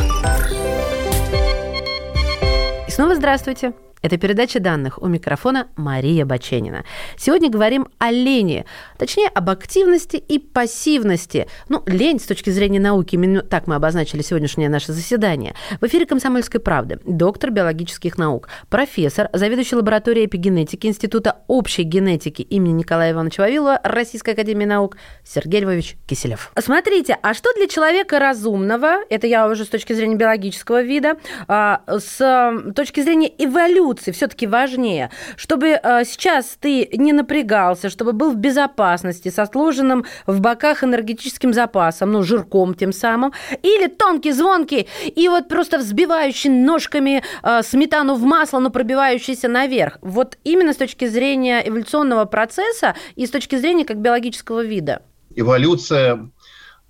И 2.87 2.91
снова 2.91 3.17
здравствуйте. 3.17 3.73
Это 4.03 4.17
передача 4.19 4.59
данных. 4.59 5.01
У 5.01 5.07
микрофона 5.07 5.69
Мария 5.77 6.25
Баченина. 6.25 6.85
Сегодня 7.17 7.49
говорим 7.49 7.87
о 7.99 8.11
лени, 8.11 8.67
точнее, 8.99 9.29
об 9.29 9.49
активности 9.49 10.17
и 10.17 10.41
пассивности. 10.41 11.47
Ну, 11.69 11.85
лень 11.87 12.19
с 12.19 12.25
точки 12.25 12.51
зрения 12.51 12.81
науки, 12.81 13.15
именно 13.15 13.43
так 13.43 13.69
мы 13.69 13.77
обозначили 13.77 14.23
сегодняшнее 14.23 14.69
наше 14.69 14.93
заседание. 14.93 15.55
В 15.81 15.87
эфире 15.87 16.07
«Комсомольской 16.07 16.61
правды» 16.61 16.99
доктор 17.07 17.53
биологических 17.53 18.19
наук, 18.19 18.49
профессор, 18.69 19.29
заведующий 19.33 19.77
лабораторией 19.77 20.27
эпигенетики 20.27 20.89
Института 20.89 21.37
общей 21.47 21.85
генетики 21.85 22.43
имени 22.43 22.73
Николая 22.73 23.13
Ивановича 23.13 23.45
Вавилова 23.45 23.81
Российской 23.85 24.31
академии 24.31 24.65
наук 24.65 24.97
Сергей 25.25 25.61
Львович 25.61 25.97
Киселев. 26.09 26.51
Смотрите, 26.59 27.17
а 27.23 27.35
что 27.35 27.55
для 27.55 27.69
человека 27.69 28.19
разумного, 28.19 28.97
это 29.09 29.29
я 29.29 29.47
уже 29.47 29.65
с 29.65 29.69
точки 29.69 29.93
зрения 29.93 30.17
биологического 30.17 30.83
вида, 30.83 31.19
а, 31.47 31.83
с 31.87 32.73
точки 32.75 33.01
зрения 33.01 33.31
эволюции, 33.39 33.92
эволюции 33.93 34.13
все-таки 34.13 34.47
важнее, 34.47 35.11
чтобы 35.37 35.81
э, 35.83 36.05
сейчас 36.05 36.57
ты 36.61 36.89
не 36.93 37.13
напрягался, 37.13 37.91
чтобы 37.91 38.13
был 38.13 38.33
в 38.33 38.37
безопасности, 38.37 39.31
со 39.31 39.47
сложенным 39.47 40.05
в 40.27 40.41
боках 40.41 40.85
энергетическим 40.85 41.53
запасом, 41.53 42.13
ну, 42.13 42.23
жирком 42.23 42.75
тем 42.75 42.93
самым, 42.93 43.33
или 43.63 43.89
тонкий, 43.89 44.33
звонкий, 44.33 44.89
и 45.05 45.29
вот 45.29 45.49
просто 45.49 45.79
взбивающий 45.79 46.51
ножками 46.51 47.23
э, 47.43 47.63
сметану 47.63 48.15
в 48.15 48.23
масло, 48.23 48.61
но 48.61 48.71
пробивающийся 48.71 49.49
наверх. 49.49 49.99
Вот 50.03 50.39
именно 50.45 50.73
с 50.73 50.77
точки 50.77 51.09
зрения 51.09 51.63
эволюционного 51.67 52.25
процесса 52.25 52.95
и 53.17 53.27
с 53.27 53.31
точки 53.31 53.57
зрения 53.57 53.85
как 53.85 53.99
биологического 53.99 54.65
вида. 54.65 55.03
Эволюция 55.35 56.31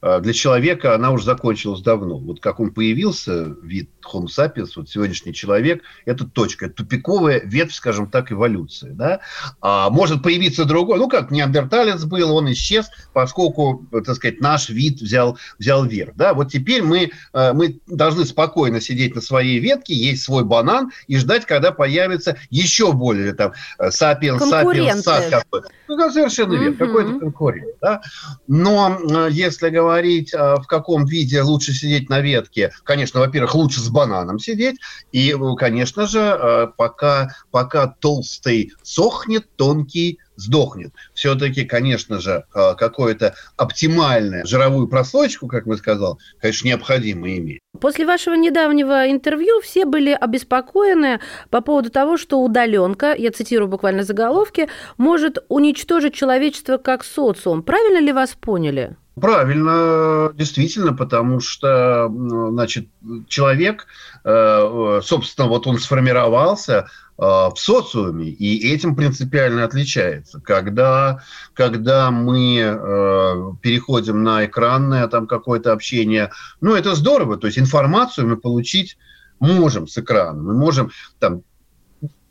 для 0.03 0.33
человека 0.33 0.95
она 0.95 1.13
уже 1.13 1.25
закончилась 1.25 1.81
давно. 1.81 2.19
Вот 2.19 2.41
как 2.41 2.59
он 2.59 2.73
появился, 2.73 3.55
вид 3.63 3.89
Homo 4.13 4.27
sapiens, 4.27 4.71
вот 4.77 4.89
сегодняшний 4.89 5.33
человек, 5.33 5.83
это 6.05 6.25
точка, 6.25 6.67
это 6.67 6.77
тупиковая 6.77 7.41
ветвь, 7.45 7.75
скажем 7.75 8.11
так, 8.11 8.33
эволюции. 8.33 8.91
Да? 8.91 9.21
А 9.61 9.91
может 9.91 10.23
появиться 10.23 10.65
другой, 10.65 10.99
ну 10.99 11.09
как 11.09 11.31
неандерталец 11.31 12.05
был, 12.05 12.35
он 12.35 12.51
исчез, 12.53 12.91
поскольку, 13.13 13.87
так 13.93 14.17
сказать, 14.17 14.41
наш 14.41 14.69
вид 14.69 15.01
взял, 15.01 15.39
взял 15.59 15.85
верх. 15.85 16.15
Да? 16.17 16.35
Вот 16.35 16.51
теперь 16.51 16.83
мы, 16.83 17.11
э, 17.33 17.53
мы 17.53 17.81
должны 17.87 18.25
спокойно 18.25 18.81
сидеть 18.81 19.15
на 19.15 19.21
своей 19.21 19.61
ветке, 19.61 19.95
есть 19.95 20.25
свой 20.25 20.45
банан 20.45 20.91
и 21.07 21.17
ждать, 21.17 21.47
когда 21.47 21.71
появится 21.71 22.37
еще 22.51 22.93
более 22.93 23.35
там 23.35 23.53
sapiens, 23.79 24.39
sapiens, 24.39 25.03
sapiens. 25.03 25.43
Ну, 25.89 26.11
совершенно 26.11 26.55
верно, 26.55 26.77
какой-то 26.77 27.19
конкурент. 27.19 27.77
Да? 27.81 28.03
Но 28.49 28.99
э, 28.99 29.29
если 29.31 29.69
говорить, 29.71 29.92
э, 30.01 30.57
в 30.57 30.67
каком 30.67 31.05
виде 31.05 31.43
лучше 31.43 31.73
сидеть 31.73 32.09
на 32.09 32.21
ветке, 32.21 32.73
конечно, 32.85 33.21
во-первых, 33.21 33.55
лучше 33.55 33.81
с 33.81 33.89
бананом 33.89 34.39
сидеть. 34.39 34.77
И, 35.13 35.35
конечно 35.59 36.07
же, 36.07 36.21
э, 36.21 36.67
пока, 36.77 37.35
пока 37.51 37.87
толстый 37.87 38.73
сохнет, 38.83 39.47
тонкий 39.57 40.19
сдохнет. 40.37 40.93
Все-таки, 41.15 41.65
конечно 41.65 42.21
же, 42.21 42.45
э, 42.55 42.75
какое-то 42.77 43.35
оптимальное 43.57 44.45
жировую 44.45 44.89
прослойку, 44.89 45.47
как 45.47 45.67
вы 45.67 45.77
сказал, 45.77 46.19
конечно, 46.41 46.69
необходимо 46.69 47.29
иметь. 47.37 47.61
После 47.81 48.07
вашего 48.07 48.35
недавнего 48.35 49.11
интервью 49.11 49.61
все 49.61 49.85
были 49.85 50.11
обеспокоены 50.13 51.21
по 51.51 51.61
поводу 51.61 51.91
того, 51.91 52.17
что 52.17 52.41
удаленка, 52.41 53.15
я 53.15 53.31
цитирую 53.31 53.69
буквально 53.69 54.03
заголовки, 54.05 54.69
может 54.99 55.45
уничтожить 55.49 56.15
человечество 56.15 56.77
как 56.77 57.05
социум. 57.05 57.63
Правильно 57.63 58.01
ли 58.05 58.13
вас 58.13 58.37
поняли? 58.39 58.97
Правильно, 59.21 60.33
действительно, 60.35 60.95
потому 60.95 61.41
что, 61.41 62.11
значит, 62.51 62.89
человек, 63.29 63.87
э, 64.25 65.01
собственно, 65.05 65.49
вот 65.49 65.67
он 65.67 65.79
сформировался 65.79 66.73
э, 66.73 66.85
в 67.19 67.55
социуме, 67.57 68.29
и 68.29 68.73
этим 68.73 68.97
принципиально 68.97 69.65
отличается. 69.65 70.41
Когда, 70.41 71.23
когда 71.53 72.11
мы 72.11 72.57
э, 72.57 73.53
переходим 73.61 74.23
на 74.23 74.47
экранное 74.47 75.07
там 75.09 75.27
какое-то 75.27 75.73
общение, 75.73 76.31
ну, 76.63 76.75
это 76.75 76.95
здорово, 76.95 77.37
то 77.37 77.47
есть 77.47 77.59
информацию 77.59 78.27
мы 78.27 78.39
получить 78.39 78.97
можем 79.41 79.89
с 79.89 79.99
экрана, 79.99 80.41
мы 80.41 80.55
можем 80.55 80.91
там 81.19 81.43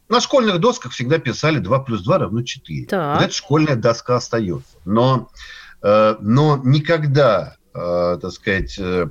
на 0.09 0.19
школьных 0.19 0.59
досках 0.59 0.93
всегда 0.93 1.19
писали 1.19 1.59
2 1.59 1.79
плюс 1.83 2.01
2 2.01 2.17
равно 2.17 2.41
4. 2.41 2.87
Так. 2.87 3.17
Вот 3.17 3.25
эта 3.25 3.33
школьная 3.33 3.75
доска 3.75 4.15
остается. 4.15 4.77
Но 4.83 5.29
Э, 5.29 5.60
но 5.81 6.61
никогда, 6.63 7.55
э, 7.73 8.19
так 8.21 8.31
сказать, 8.31 8.77
э, 8.79 9.09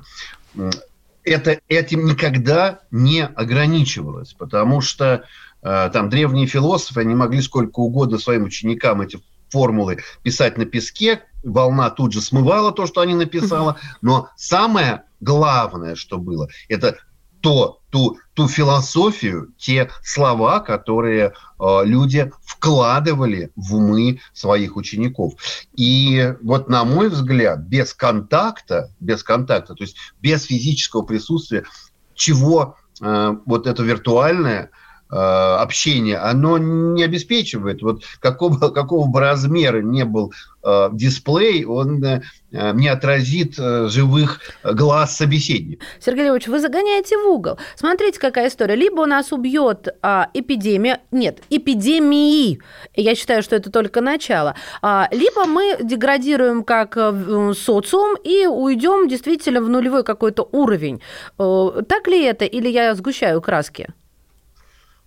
это, 1.23 1.59
этим 1.67 2.05
никогда 2.05 2.79
не 2.91 3.25
ограничивалось, 3.25 4.33
потому 4.33 4.81
что 4.81 5.23
там 5.61 6.09
древние 6.09 6.47
философы, 6.47 7.01
они 7.01 7.13
могли 7.13 7.39
сколько 7.39 7.81
угодно 7.81 8.17
своим 8.17 8.45
ученикам 8.45 9.01
эти 9.01 9.19
формулы 9.51 9.99
писать 10.23 10.57
на 10.57 10.65
песке, 10.65 11.21
волна 11.43 11.91
тут 11.91 12.13
же 12.13 12.21
смывала 12.21 12.71
то, 12.71 12.87
что 12.87 13.01
они 13.01 13.13
написала, 13.13 13.77
но 14.01 14.29
самое 14.35 15.03
главное, 15.19 15.95
что 15.95 16.17
было, 16.17 16.49
это 16.67 16.97
то, 17.41 17.79
ту, 17.89 18.17
ту 18.33 18.47
философию, 18.47 19.53
те 19.57 19.89
слова, 20.03 20.59
которые 20.59 21.33
э, 21.59 21.81
люди 21.83 22.31
вкладывали 22.43 23.51
в 23.55 23.75
умы 23.75 24.19
своих 24.33 24.77
учеников. 24.77 25.33
И 25.75 26.33
вот, 26.41 26.69
на 26.69 26.83
мой 26.85 27.09
взгляд, 27.09 27.59
без 27.59 27.93
контакта, 27.93 28.93
без 28.99 29.23
контакта, 29.23 29.75
то 29.75 29.83
есть 29.83 29.97
без 30.21 30.43
физического 30.43 31.01
присутствия, 31.01 31.65
чего 32.13 32.77
э, 33.01 33.35
вот 33.45 33.67
это 33.67 33.83
виртуальное– 33.83 34.71
общение, 35.11 36.17
оно 36.17 36.57
не 36.57 37.03
обеспечивает. 37.03 37.81
Вот 37.81 38.03
какого, 38.19 38.57
какого 38.71 39.07
бы 39.07 39.19
размера 39.19 39.81
не 39.81 40.05
был 40.05 40.33
э, 40.63 40.89
дисплей, 40.93 41.65
он 41.65 42.03
э, 42.03 42.21
не 42.51 42.87
отразит 42.87 43.55
э, 43.57 43.87
живых 43.89 44.39
глаз 44.63 45.17
собеседника. 45.17 45.83
Сергей 45.99 46.25
Львович, 46.25 46.47
вы 46.47 46.59
загоняете 46.59 47.17
в 47.17 47.27
угол. 47.27 47.57
Смотрите, 47.75 48.19
какая 48.19 48.47
история. 48.47 48.75
Либо 48.75 49.01
у 49.01 49.05
нас 49.05 49.31
убьет 49.31 49.87
а, 50.01 50.29
эпидемия, 50.33 51.01
нет, 51.11 51.39
эпидемии, 51.49 52.59
я 52.95 53.15
считаю, 53.15 53.43
что 53.43 53.55
это 53.55 53.71
только 53.71 54.01
начало, 54.01 54.55
а, 54.81 55.07
либо 55.11 55.45
мы 55.45 55.77
деградируем 55.81 56.63
как 56.63 56.97
э, 56.97 57.53
социум 57.57 58.17
и 58.23 58.45
уйдем 58.45 59.07
действительно 59.07 59.61
в 59.61 59.69
нулевой 59.69 60.03
какой-то 60.03 60.47
уровень. 60.51 61.01
Э, 61.39 61.81
так 61.87 62.07
ли 62.07 62.23
это, 62.23 62.45
или 62.45 62.69
я 62.69 62.93
сгущаю 62.95 63.41
краски? 63.41 63.87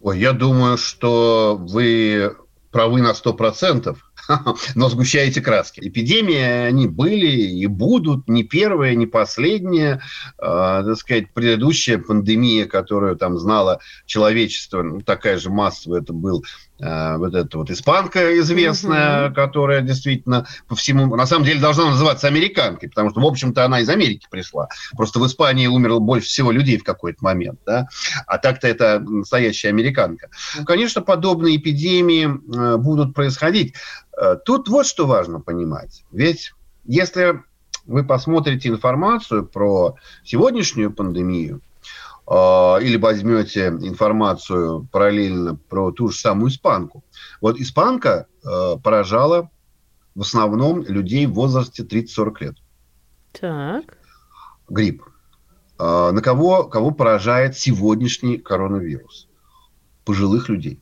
Ой, 0.04 0.18
я 0.18 0.34
думаю, 0.34 0.76
что 0.76 1.56
вы 1.58 2.36
правы 2.70 3.00
на 3.00 3.12
100%, 3.12 3.96
но 4.74 4.88
сгущаете 4.90 5.40
краски. 5.40 5.80
Эпидемии, 5.80 6.42
они 6.42 6.86
были 6.86 7.30
и 7.30 7.66
будут 7.66 8.28
не 8.28 8.44
первые, 8.44 8.96
не 8.96 9.06
последние. 9.06 10.02
Э, 10.36 10.82
так 10.84 10.96
сказать, 10.98 11.32
предыдущая 11.32 11.96
пандемия, 11.96 12.66
которую 12.66 13.16
там 13.16 13.38
знало 13.38 13.80
человечество, 14.04 14.82
ну, 14.82 15.00
такая 15.00 15.38
же 15.38 15.48
массовая, 15.48 16.02
это 16.02 16.12
был 16.12 16.44
вот 16.78 17.34
эта 17.34 17.58
вот 17.58 17.70
испанка 17.70 18.38
известная, 18.40 19.26
угу. 19.26 19.34
которая 19.34 19.80
действительно 19.80 20.46
по 20.68 20.74
всему, 20.74 21.14
на 21.14 21.26
самом 21.26 21.44
деле 21.44 21.60
должна 21.60 21.90
называться 21.90 22.26
американкой, 22.26 22.88
потому 22.88 23.10
что, 23.10 23.20
в 23.20 23.26
общем-то, 23.26 23.64
она 23.64 23.80
из 23.80 23.88
Америки 23.88 24.26
пришла. 24.30 24.68
Просто 24.96 25.20
в 25.20 25.26
Испании 25.26 25.66
умерло 25.66 26.00
больше 26.00 26.26
всего 26.26 26.50
людей 26.50 26.78
в 26.78 26.84
какой-то 26.84 27.22
момент, 27.22 27.60
да, 27.64 27.86
а 28.26 28.38
так-то 28.38 28.66
это 28.66 28.98
настоящая 29.00 29.68
американка. 29.68 30.30
Ну, 30.56 30.64
конечно, 30.64 31.00
подобные 31.00 31.56
эпидемии 31.56 32.26
э, 32.26 32.76
будут 32.76 33.14
происходить. 33.14 33.74
Э, 34.20 34.36
тут 34.44 34.68
вот 34.68 34.86
что 34.86 35.06
важно 35.06 35.40
понимать. 35.40 36.04
Ведь 36.10 36.52
если 36.84 37.40
вы 37.86 38.04
посмотрите 38.04 38.68
информацию 38.68 39.46
про 39.46 39.96
сегодняшнюю 40.24 40.92
пандемию, 40.92 41.60
или 42.26 42.96
возьмете 42.96 43.68
информацию 43.68 44.88
параллельно 44.90 45.56
про 45.56 45.92
ту 45.92 46.08
же 46.08 46.18
самую 46.18 46.50
испанку. 46.50 47.04
Вот 47.40 47.58
испанка 47.58 48.26
а, 48.44 48.76
поражала 48.76 49.50
в 50.14 50.22
основном 50.22 50.82
людей 50.84 51.26
в 51.26 51.34
возрасте 51.34 51.82
30-40 51.82 52.34
лет. 52.40 52.56
Так. 53.38 53.98
Грипп. 54.68 55.02
А, 55.78 56.12
на 56.12 56.22
кого, 56.22 56.64
кого 56.64 56.90
поражает 56.92 57.58
сегодняшний 57.58 58.38
коронавирус? 58.38 59.28
Пожилых 60.04 60.48
людей. 60.48 60.80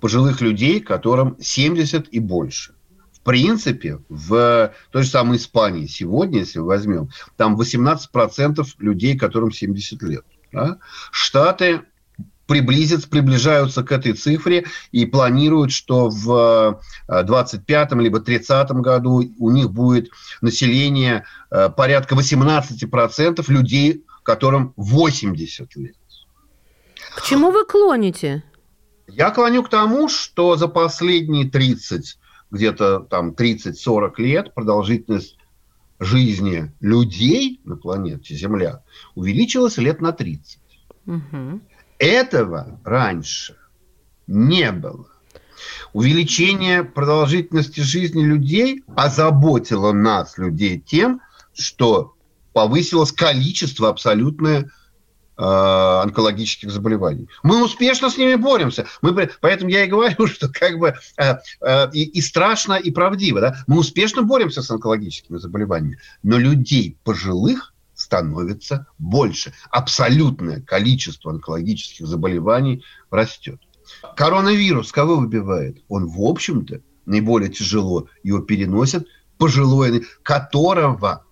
Пожилых 0.00 0.40
людей, 0.40 0.80
которым 0.80 1.36
70 1.38 2.08
и 2.08 2.18
больше. 2.18 2.74
В 3.12 3.20
принципе, 3.20 3.98
в 4.08 4.72
той 4.90 5.02
же 5.02 5.08
самой 5.08 5.36
Испании 5.36 5.86
сегодня, 5.86 6.40
если 6.40 6.60
возьмем, 6.60 7.10
там 7.36 7.60
18% 7.60 8.64
людей, 8.78 9.18
которым 9.18 9.52
70 9.52 10.02
лет. 10.02 10.24
Да? 10.56 10.78
Штаты 11.10 11.82
приблизятся, 12.46 13.08
приближаются 13.08 13.82
к 13.82 13.92
этой 13.92 14.14
цифре 14.14 14.64
и 14.90 15.04
планируют, 15.04 15.70
что 15.70 16.08
в 16.08 16.80
25 17.08 17.92
э, 17.92 17.96
либо 17.96 18.20
30 18.20 18.70
году 18.70 19.22
у 19.38 19.50
них 19.50 19.70
будет 19.70 20.10
население 20.40 21.24
э, 21.50 21.68
порядка 21.68 22.14
18% 22.14 23.44
людей, 23.48 24.04
которым 24.22 24.72
80 24.76 25.76
лет. 25.76 25.96
К 27.14 27.22
чему 27.22 27.50
вы 27.50 27.66
клоните? 27.66 28.42
Я 29.08 29.30
клоню 29.30 29.62
к 29.62 29.68
тому, 29.68 30.08
что 30.08 30.56
за 30.56 30.68
последние 30.68 31.50
30, 31.50 32.18
где-то 32.50 33.00
там 33.00 33.32
30-40 33.32 34.12
лет 34.18 34.54
продолжительность 34.54 35.36
жизни 35.98 36.72
людей 36.80 37.60
на 37.64 37.76
планете 37.76 38.34
Земля 38.34 38.82
увеличилась 39.14 39.78
лет 39.78 40.00
на 40.00 40.12
30. 40.12 40.58
Угу. 41.06 41.60
Этого 41.98 42.80
раньше 42.84 43.56
не 44.26 44.70
было. 44.72 45.06
Увеличение 45.92 46.84
продолжительности 46.84 47.80
жизни 47.80 48.22
людей 48.22 48.82
озаботило 48.94 49.92
нас, 49.92 50.36
людей, 50.36 50.78
тем, 50.78 51.20
что 51.54 52.14
повысилось 52.52 53.12
количество 53.12 53.88
абсолютное 53.88 54.70
онкологических 55.36 56.70
заболеваний. 56.70 57.28
Мы 57.42 57.62
успешно 57.62 58.10
с 58.10 58.16
ними 58.16 58.36
боремся. 58.36 58.86
Мы, 59.02 59.28
поэтому 59.40 59.70
я 59.70 59.84
и 59.84 59.88
говорю, 59.88 60.26
что 60.26 60.48
как 60.48 60.78
бы 60.78 60.94
э, 61.18 61.36
э, 61.60 61.90
и, 61.92 62.04
и 62.04 62.20
страшно, 62.20 62.74
и 62.74 62.90
правдиво. 62.90 63.40
Да? 63.40 63.56
Мы 63.66 63.78
успешно 63.78 64.22
боремся 64.22 64.62
с 64.62 64.70
онкологическими 64.70 65.36
заболеваниями, 65.36 65.98
но 66.22 66.38
людей 66.38 66.96
пожилых 67.04 67.74
становится 67.94 68.86
больше. 68.98 69.52
Абсолютное 69.70 70.60
количество 70.60 71.32
онкологических 71.32 72.06
заболеваний 72.06 72.84
растет. 73.10 73.60
Коронавирус 74.16 74.92
кого 74.92 75.16
выбивает? 75.16 75.82
Он, 75.88 76.06
в 76.06 76.20
общем-то, 76.22 76.80
наиболее 77.04 77.50
тяжело 77.50 78.08
его 78.22 78.40
переносят 78.40 79.06
пожилое, 79.38 80.02
которого 80.22 81.25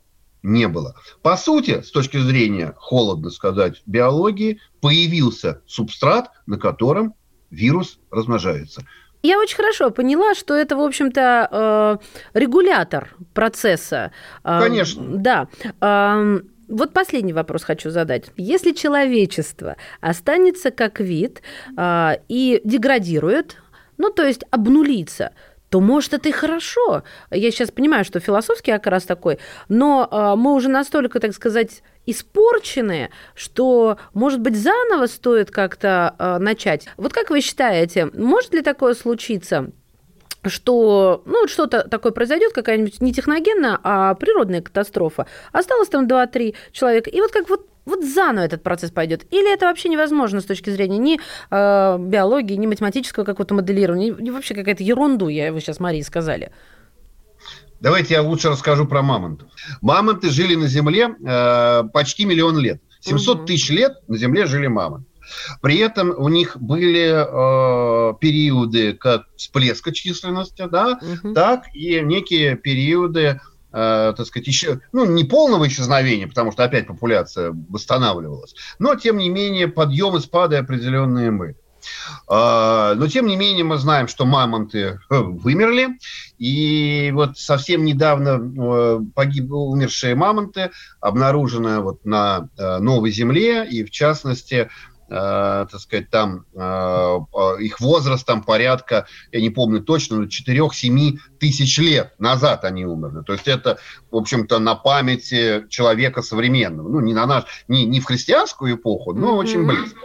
не 0.45 0.69
было. 0.69 0.95
По 1.23 1.37
сути, 1.37 1.81
с 1.81 1.91
точки 1.91 2.19
зрения, 2.19 2.75
холодно 2.77 3.31
сказать, 3.31 3.83
биологии, 3.87 4.61
появился 4.81 5.63
субстрат, 5.67 6.31
на 6.47 6.59
котором 6.59 7.15
вирус 7.51 7.99
размножается. 8.11 8.83
Я 9.23 9.39
очень 9.39 9.57
хорошо 9.57 9.91
поняла, 9.91 10.35
что 10.35 10.55
это, 10.55 10.77
в 10.77 10.83
общем-то, 10.83 11.49
э, 12.35 12.39
регулятор 12.39 13.17
процесса. 13.33 14.13
Э, 14.45 14.61
Конечно. 14.61 15.03
Да. 15.17 15.49
Э, 15.81 16.41
вот 16.69 16.93
последний 16.93 17.33
вопрос 17.33 17.65
хочу 17.65 17.89
задать. 17.89 18.27
Если 18.37 18.73
человечество 18.73 19.77
останется 20.03 20.71
как 20.71 21.01
вид 21.01 21.43
и 21.79 22.61
деградирует, 22.65 23.57
ну, 23.99 24.11
то 24.11 24.27
есть 24.27 24.45
обнулится, 24.51 25.33
то 25.75 25.81
может 25.81 26.15
это 26.15 26.29
и 26.29 26.33
хорошо. 26.33 27.03
Я 27.33 27.51
сейчас 27.51 27.73
понимаю, 27.73 28.05
что 28.05 28.21
философский 28.21 28.71
окрас 28.71 29.03
такой, 29.03 29.41
но 29.69 30.09
э, 30.09 30.37
мы 30.37 30.55
уже 30.55 30.69
настолько, 30.69 31.19
так 31.19 31.35
сказать, 31.35 31.83
испорченные, 32.07 33.11
что, 33.35 33.99
может 34.13 34.41
быть, 34.41 34.55
заново 34.55 35.07
стоит 35.07 35.51
как-то 35.51 36.15
э, 36.17 36.39
начать. 36.39 36.87
Вот 36.97 37.13
как 37.13 37.31
вы 37.31 37.41
считаете, 37.41 38.07
может 38.15 38.55
ли 38.55 38.63
такое 38.63 38.95
случиться? 38.95 39.73
что 40.47 41.23
ну, 41.25 41.49
что-то 41.49 41.89
такое 41.89 42.13
произойдет, 42.13 42.53
какая-нибудь 42.53 43.01
не 43.01 43.13
техногенная, 43.13 43.81
а 43.83 44.15
природная 44.15 44.61
катастрофа. 44.61 45.27
Осталось 45.53 45.89
там 45.89 46.07
2-3 46.07 46.55
человека. 46.71 47.11
И 47.11 47.21
вот 47.21 47.33
как 47.33 47.49
вот 47.49 47.67
вот 47.85 48.05
заново 48.05 48.45
этот 48.45 48.63
процесс 48.63 48.91
пойдет? 48.91 49.27
Или 49.31 49.53
это 49.53 49.67
вообще 49.67 49.89
невозможно 49.89 50.41
с 50.41 50.45
точки 50.45 50.71
зрения 50.71 50.99
ни 50.99 51.19
э, 51.19 51.99
биологии, 51.99 52.55
ни 52.55 52.67
математического 52.67 53.25
какого-то 53.25 53.55
моделирования, 53.55 54.15
ни, 54.19 54.31
вообще 54.31 54.55
какая-то 54.55 54.83
ерунду, 54.83 55.29
я 55.29 55.53
вы 55.53 55.61
сейчас 55.61 55.81
Марии 55.81 56.03
сказали? 56.03 56.51
Давайте 57.81 58.15
я 58.15 58.23
лучше 58.23 58.49
расскажу 58.49 58.87
про 58.87 59.03
мамонтов. 59.03 59.49
Мамонты 59.83 60.31
жили 60.31 60.55
на 60.55 60.69
Земле 60.69 61.15
э, 61.21 61.83
почти 61.93 62.25
миллион 62.25 62.59
лет. 62.59 62.81
700 63.01 63.37
угу. 63.37 63.47
тысяч 63.47 63.69
лет 63.69 63.93
на 64.09 64.17
Земле 64.17 64.47
жили 64.47 64.69
мамонты. 64.69 65.07
При 65.61 65.79
этом 65.79 66.13
у 66.17 66.29
них 66.29 66.57
были 66.59 67.09
э, 67.11 68.15
периоды 68.21 68.95
как 68.95 69.25
всплеска 69.37 69.93
численности, 69.93 70.67
да, 70.71 70.99
угу. 71.01 71.35
так 71.35 71.65
и 71.75 72.01
некие 72.01 72.57
периоды 72.57 73.41
так 73.75 74.27
сказать, 74.27 74.47
еще, 74.47 74.81
ну, 74.93 75.05
не 75.05 75.25
полного 75.25 75.67
исчезновения, 75.67 76.29
потому 76.29 76.53
что 76.53 76.63
опять 76.63 76.87
популяция 76.87 77.53
восстанавливалась, 77.69 78.55
но, 78.79 78.95
тем 78.95 79.19
не 79.19 79.29
менее, 79.29 79.67
подъем 79.67 80.17
и 80.17 80.21
спады 80.21 80.57
определенные 80.57 81.33
были. 81.33 81.57
А, 82.27 82.95
но, 82.95 83.07
тем 83.09 83.27
не 83.27 83.37
менее, 83.37 83.65
мы 83.65 83.79
знаем, 83.79 84.09
что 84.09 84.25
мамонты 84.25 84.79
э, 84.79 84.99
вымерли, 85.11 85.99
и 86.39 87.11
вот 87.15 87.39
совсем 87.39 87.85
недавно 87.85 88.41
э, 88.41 89.01
погиб, 89.15 89.53
умершие 89.53 90.15
мамонты 90.15 90.71
обнаружены 91.01 91.81
вот 91.81 92.05
на 92.05 92.49
э, 92.57 92.79
Новой 92.79 93.11
Земле, 93.11 93.67
и, 93.69 93.85
в 93.85 93.91
частности, 93.91 94.55
э, 94.55 94.69
так 95.15 95.81
сказать, 95.81 96.11
там 96.11 96.45
э, 96.55 97.19
их 97.61 97.81
возраст 97.81 98.27
там 98.27 98.43
порядка, 98.43 99.07
я 99.33 99.41
не 99.41 99.51
помню 99.51 99.81
точно, 99.81 100.17
но 100.17 100.25
4-7 100.25 101.19
тысяч 101.39 101.79
лет 101.79 102.15
назад 102.19 102.65
они 102.65 102.85
умерли. 102.85 103.23
То 103.25 103.35
есть 103.35 103.47
это, 103.47 103.79
в 104.11 104.17
общем-то, 104.17 104.59
на 104.59 104.75
памяти 104.75 105.67
человека 105.69 106.23
современного. 106.23 106.89
Ну, 106.89 107.01
не 107.01 107.15
на 107.15 107.27
наш, 107.27 107.45
не, 107.69 107.85
не 107.85 108.01
в 108.01 108.07
христианскую 108.07 108.75
эпоху, 108.77 109.13
но 109.13 109.35
mm-hmm. 109.35 109.39
очень 109.39 109.67
близко. 109.67 110.01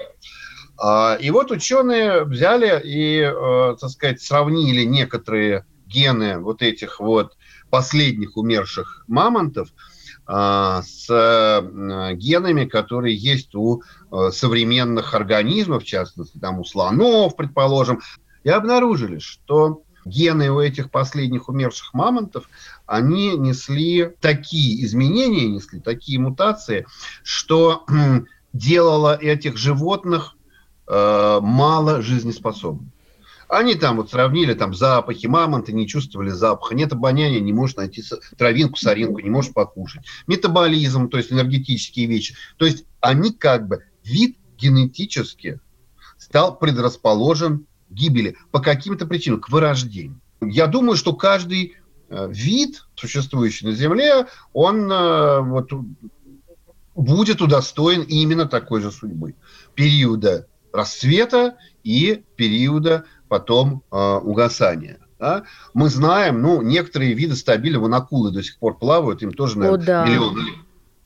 А, 0.77 1.17
и 1.19 1.29
вот 1.31 1.51
ученые 1.51 2.23
взяли 2.23 2.81
и, 2.83 3.19
э, 3.21 3.75
так 3.79 3.89
сказать, 3.89 4.21
сравнили 4.21 4.83
некоторые 4.83 5.65
гены 5.87 6.39
вот 6.39 6.61
этих 6.61 6.99
вот 6.99 7.35
последних 7.69 8.37
умерших 8.37 9.03
мамонтов 9.07 9.69
с 10.31 11.07
э, 11.09 12.13
генами, 12.13 12.65
которые 12.65 13.15
есть 13.15 13.55
у 13.55 13.81
э, 13.81 14.29
современных 14.31 15.15
организмов, 15.15 15.83
в 15.83 15.87
частности, 15.87 16.37
там 16.37 16.59
у 16.59 16.63
слонов, 16.63 17.35
предположим, 17.35 18.01
и 18.43 18.49
обнаружили, 18.49 19.17
что 19.17 19.81
гены 20.05 20.51
у 20.51 20.59
этих 20.59 20.91
последних 20.91 21.49
умерших 21.49 21.93
мамонтов, 21.93 22.49
они 22.85 23.35
несли 23.37 24.11
такие 24.21 24.83
изменения, 24.85 25.47
несли 25.47 25.79
такие 25.79 26.19
мутации, 26.19 26.85
что 27.23 27.85
делало 28.53 29.15
этих 29.15 29.57
животных 29.57 30.35
э, 30.87 31.39
мало 31.41 32.01
жизнеспособными. 32.01 32.91
Они 33.49 33.73
там 33.73 33.97
вот 33.97 34.11
сравнили 34.11 34.53
там 34.53 34.75
запахи, 34.75 35.25
мамонты 35.25 35.73
не 35.73 35.87
чувствовали 35.87 36.29
запаха, 36.29 36.75
нет 36.75 36.93
обоняния, 36.93 37.39
не 37.39 37.51
можешь 37.51 37.75
найти 37.77 38.03
травинку, 38.37 38.77
соринку, 38.77 39.19
не 39.21 39.31
можешь 39.31 39.53
покушать. 39.53 40.05
Метаболизм, 40.27 41.09
то 41.09 41.17
есть 41.17 41.33
энергетические 41.33 42.05
вещи. 42.05 42.35
То 42.57 42.65
есть 42.65 42.85
они 43.01 43.33
как 43.33 43.67
бы, 43.67 43.83
вид 44.03 44.37
генетически 44.55 45.59
стал 46.19 46.59
предрасположен 46.59 47.65
к 47.89 47.91
гибели 47.91 48.37
по 48.51 48.59
каким-то 48.59 49.07
причинам, 49.07 49.41
к 49.41 49.49
вырождению. 49.49 50.21
Я 50.41 50.67
думаю, 50.67 50.95
что 50.95 51.13
каждый 51.13 51.75
э, 52.09 52.27
вид, 52.29 52.85
существующий 52.93 53.65
на 53.65 53.71
Земле, 53.71 54.27
он 54.53 54.91
э, 54.91 55.39
вот, 55.41 55.71
будет 56.93 57.41
удостоен 57.41 58.03
именно 58.03 58.45
такой 58.45 58.81
же 58.81 58.91
судьбы. 58.91 59.33
Периода 59.73 60.45
расцвета 60.71 61.57
и 61.83 62.23
периода 62.35 63.05
потом 63.29 63.83
э, 63.91 63.95
угасания. 63.95 64.99
Да? 65.19 65.43
Мы 65.73 65.89
знаем, 65.89 66.41
ну, 66.41 66.61
некоторые 66.61 67.13
виды 67.13 67.35
стабильно, 67.35 67.79
вон 67.79 67.93
акулы 67.93 68.31
до 68.31 68.43
сих 68.43 68.57
пор 68.57 68.77
плавают, 68.77 69.21
им 69.21 69.31
тоже, 69.31 69.57
наверное, 69.57 69.83
О, 69.83 69.85
да. 69.85 70.05
миллионы 70.05 70.39
лет 70.39 70.55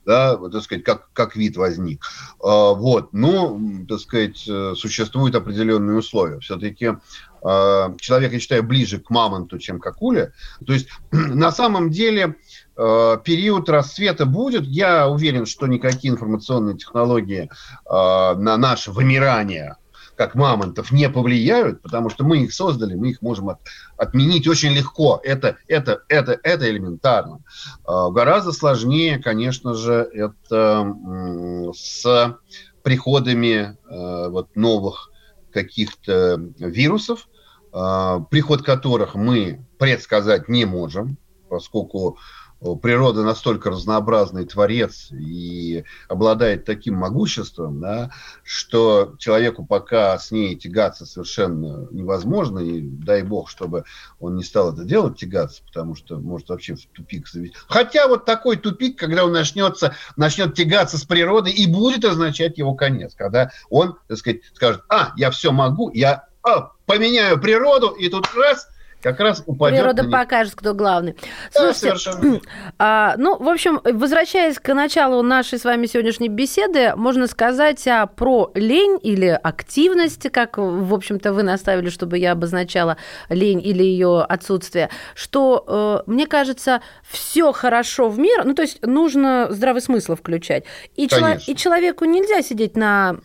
да, 0.06 0.36
так 0.36 0.62
сказать, 0.64 0.84
как, 0.84 1.10
как 1.14 1.36
вид 1.36 1.58
возник. 1.58 2.06
А, 2.44 2.74
вот, 2.74 3.14
но, 3.14 3.60
так 3.88 4.00
сказать, 4.00 4.44
э, 4.48 4.74
существуют 4.76 5.36
определенные 5.36 5.98
условия. 5.98 6.40
Все-таки 6.40 6.94
а, 7.42 7.96
человек, 8.00 8.34
я 8.34 8.40
считаю, 8.40 8.64
ближе 8.64 9.00
к 9.00 9.10
мамонту, 9.10 9.60
чем 9.60 9.80
к 9.80 9.88
акуле. 9.88 10.34
То 10.66 10.74
есть, 10.74 10.90
на 11.12 11.52
самом 11.52 11.90
деле, 11.90 12.36
период 12.76 13.70
расцвета 13.70 14.26
будет. 14.26 14.64
Я 14.64 15.08
уверен, 15.08 15.46
что 15.46 15.68
никакие 15.68 16.12
информационные 16.12 16.76
технологии 16.76 17.48
на 17.88 18.58
наше 18.58 18.92
вымирание 18.92 19.78
как 20.16 20.36
мамонтов, 20.36 20.92
не 20.92 21.10
повлияют, 21.10 21.82
потому 21.82 22.10
что 22.10 22.24
мы 22.24 22.44
их 22.44 22.54
создали, 22.54 22.96
мы 22.96 23.10
их 23.10 23.22
можем 23.22 23.50
от, 23.50 23.60
отменить 23.98 24.48
очень 24.48 24.72
легко. 24.74 25.20
Это, 25.24 25.58
это, 25.68 26.04
это, 26.08 26.40
это 26.44 26.70
элементарно. 26.70 27.40
А, 27.86 28.10
гораздо 28.10 28.52
сложнее, 28.52 29.20
конечно 29.20 29.74
же, 29.74 30.08
это 30.14 30.96
с 31.76 32.38
приходами 32.84 33.78
а, 33.90 34.30
вот, 34.30 34.56
новых 34.56 35.10
каких-то 35.52 36.38
вирусов, 36.58 37.28
а, 37.72 38.20
приход 38.20 38.62
которых 38.62 39.16
мы 39.16 39.66
предсказать 39.80 40.48
не 40.48 40.66
можем, 40.66 41.18
поскольку 41.50 42.18
природа 42.82 43.24
настолько 43.24 43.70
разнообразный 43.70 44.46
творец 44.46 45.12
и 45.12 45.84
обладает 46.08 46.66
таким 46.66 46.96
могуществом, 46.96 47.82
да, 47.82 48.12
что 48.44 49.16
человеку 49.20 49.66
пока 49.66 50.18
с 50.18 50.32
ней 50.32 50.56
тягаться 50.56 51.06
совершенно 51.06 51.88
невозможно, 51.92 52.60
и 52.60 52.82
дай 52.82 53.24
бог, 53.24 53.50
чтобы 53.50 53.84
он 54.20 54.36
не 54.38 54.44
стал 54.44 54.74
это 54.74 54.86
делать, 54.86 55.18
тягаться, 55.18 55.62
потому 55.66 55.96
что 55.96 56.18
может 56.18 56.50
вообще 56.50 56.76
в 56.76 56.86
тупик 56.88 57.28
завести. 57.28 57.56
Хотя 57.68 58.08
вот 58.08 58.26
такой 58.26 58.56
тупик, 58.56 58.98
когда 58.98 59.26
он 59.26 59.34
начнется, 59.34 59.96
начнет 60.16 60.56
тягаться 60.56 60.98
с 60.98 61.04
природой, 61.04 61.52
и 61.52 61.68
будет 61.68 62.06
означать 62.06 62.58
его 62.58 62.76
конец, 62.76 63.14
когда 63.16 63.52
он, 63.70 63.98
так 64.08 64.18
сказать, 64.18 64.42
скажет, 64.54 64.84
а, 64.90 65.12
я 65.18 65.32
все 65.32 65.52
могу, 65.52 65.92
я 65.94 66.28
а, 66.44 66.72
поменяю 66.86 67.40
природу, 67.40 67.90
и 67.90 68.08
тут 68.08 68.28
раз– 68.36 68.68
как 69.04 69.20
раз 69.20 69.44
упадет. 69.46 69.80
Природа 69.80 70.10
покажет, 70.10 70.56
кто 70.56 70.74
главный. 70.74 71.16
Да, 71.54 71.74
Слушайте, 71.74 72.42
а, 72.80 73.16
ну, 73.18 73.38
в 73.38 73.50
общем, 73.50 73.82
возвращаясь 73.84 74.58
к 74.58 74.74
началу 74.74 75.22
нашей 75.22 75.60
с 75.60 75.66
вами 75.66 75.88
сегодняшней 75.88 76.30
беседы, 76.30 76.96
можно 76.96 77.28
сказать 77.28 77.86
а, 77.86 78.08
про 78.08 78.50
лень 78.56 78.98
или 79.04 79.28
активность, 79.28 80.32
как, 80.32 80.58
в 80.58 80.94
общем-то, 80.94 81.34
вы 81.34 81.44
наставили, 81.44 81.90
чтобы 81.90 82.18
я 82.18 82.32
обозначала 82.32 82.98
лень 83.28 83.62
или 83.64 83.84
ее 83.84 84.22
отсутствие, 84.22 84.90
что, 85.16 86.04
э, 86.06 86.10
мне 86.10 86.26
кажется, 86.26 86.82
все 87.04 87.52
хорошо 87.52 88.08
в 88.08 88.18
мир, 88.18 88.46
ну, 88.46 88.54
то 88.54 88.62
есть 88.62 88.82
нужно 88.86 89.48
здравый 89.50 89.82
смысл 89.82 90.16
включать. 90.16 90.64
И, 90.96 91.08
чело- 91.10 91.38
и 91.46 91.56
человеку 91.56 92.06
нельзя 92.06 92.42
сидеть 92.42 92.78
на 92.78 93.18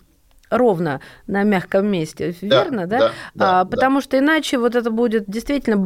ровно 0.51 1.01
на 1.27 1.43
мягком 1.43 1.87
месте, 1.87 2.35
верно, 2.41 2.87
да? 2.87 2.99
да? 2.99 3.13
да, 3.35 3.61
а, 3.61 3.65
да 3.65 3.71
потому 3.71 4.01
что 4.01 4.19
иначе 4.19 4.59
вот 4.59 4.75
это 4.75 4.91
будет 4.91 5.25
действительно 5.27 5.77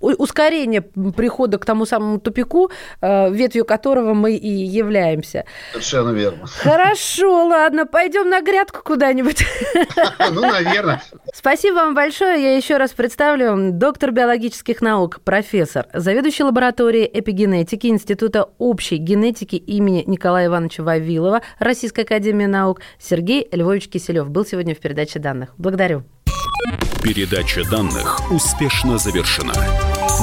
ускорение 0.00 0.82
прихода 0.82 1.58
к 1.58 1.64
тому 1.64 1.86
самому 1.86 2.18
тупику, 2.18 2.70
э, 3.00 3.30
ветвью 3.30 3.64
которого 3.64 4.14
мы 4.14 4.34
и 4.34 4.48
являемся. 4.48 5.44
Совершенно 5.72 6.10
верно. 6.10 6.46
Хорошо, 6.46 7.46
ладно, 7.46 7.86
пойдем 7.86 8.28
на 8.28 8.40
грядку 8.40 8.80
куда-нибудь. 8.82 9.44
Ну, 10.32 10.42
наверное. 10.42 11.02
Спасибо 11.34 11.76
вам 11.76 11.94
большое. 11.94 12.40
Я 12.40 12.56
еще 12.56 12.76
раз 12.76 12.90
представлю 12.92 13.72
доктор 13.72 14.12
биологических 14.12 14.80
наук, 14.80 15.20
профессор, 15.24 15.86
заведующий 15.92 16.44
лабораторией 16.44 17.10
эпигенетики 17.12 17.88
Института 17.88 18.48
общей 18.58 18.96
генетики 18.96 19.56
имени 19.56 20.04
Николая 20.06 20.46
Ивановича 20.46 20.82
Вавилова 20.82 21.42
Российской 21.58 22.02
академии 22.02 22.46
наук 22.46 22.80
Сергей 22.98 23.48
Львович 23.50 23.88
Киселев 23.88 24.30
был 24.30 24.44
сегодня 24.44 24.74
в 24.74 24.78
передаче 24.78 25.18
данных. 25.18 25.50
Благодарю. 25.58 26.04
Передача 27.02 27.68
данных 27.68 28.30
успешно 28.30 28.98
завершена. 28.98 29.54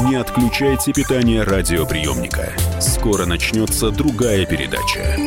Не 0.06 0.16
отключайте 0.16 0.94
питание 0.94 1.42
радиоприемника. 1.42 2.54
Скоро 2.80 3.26
начнется 3.26 3.90
другая 3.90 4.46
передача. 4.46 5.18